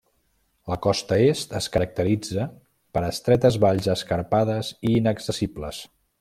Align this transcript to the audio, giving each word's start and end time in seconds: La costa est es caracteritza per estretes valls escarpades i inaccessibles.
La 0.71 0.77
costa 0.85 1.19
est 1.25 1.53
es 1.59 1.67
caracteritza 1.75 2.47
per 2.97 3.05
estretes 3.11 3.59
valls 3.67 3.91
escarpades 3.95 4.73
i 4.91 4.95
inaccessibles. 5.03 5.85